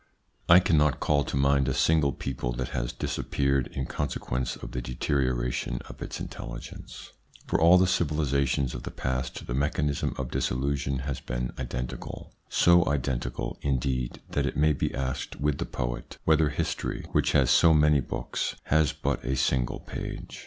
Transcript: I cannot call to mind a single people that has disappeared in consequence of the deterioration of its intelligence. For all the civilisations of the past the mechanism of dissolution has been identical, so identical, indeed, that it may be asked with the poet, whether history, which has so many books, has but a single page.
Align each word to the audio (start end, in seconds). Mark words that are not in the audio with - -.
I 0.49 0.59
cannot 0.59 0.99
call 0.99 1.23
to 1.25 1.37
mind 1.37 1.67
a 1.67 1.75
single 1.75 2.11
people 2.11 2.53
that 2.53 2.69
has 2.69 2.91
disappeared 2.91 3.67
in 3.71 3.85
consequence 3.85 4.55
of 4.55 4.71
the 4.71 4.81
deterioration 4.81 5.77
of 5.87 6.01
its 6.01 6.19
intelligence. 6.19 7.11
For 7.45 7.61
all 7.61 7.77
the 7.77 7.85
civilisations 7.85 8.73
of 8.73 8.81
the 8.81 8.89
past 8.89 9.45
the 9.45 9.53
mechanism 9.53 10.15
of 10.17 10.31
dissolution 10.31 11.01
has 11.05 11.19
been 11.19 11.51
identical, 11.59 12.33
so 12.49 12.83
identical, 12.87 13.59
indeed, 13.61 14.21
that 14.31 14.47
it 14.47 14.57
may 14.57 14.73
be 14.73 14.91
asked 14.91 15.35
with 15.39 15.59
the 15.59 15.67
poet, 15.67 16.17
whether 16.25 16.49
history, 16.49 17.05
which 17.11 17.33
has 17.33 17.51
so 17.51 17.71
many 17.71 17.99
books, 18.01 18.55
has 18.63 18.93
but 18.93 19.23
a 19.23 19.35
single 19.35 19.81
page. 19.81 20.39